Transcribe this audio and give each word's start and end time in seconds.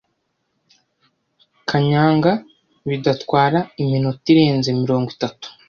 kanyanga 1.69 2.31
bidatwara 2.87 3.59
iminota 3.81 4.25
irenze 4.33 4.69
mirongo 4.81 5.07
itatu 5.15 5.47